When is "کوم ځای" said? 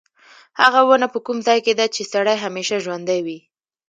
1.25-1.59